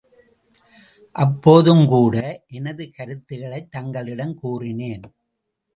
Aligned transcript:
அப்போதும் 1.15 1.85
கூட 1.87 2.43
எனது 2.47 2.91
கருத்துக்களைத் 2.97 3.71
தங்களிடம் 3.71 4.35
கூறினேன். 4.35 5.03